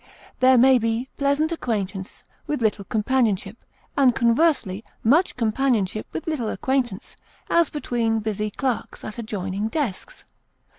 [0.39, 3.63] There may be pleasant acquaintance with little companionship;
[3.95, 7.15] and conversely, much companionship with little acquaintance,
[7.51, 10.23] as between busy clerks at adjoining desks.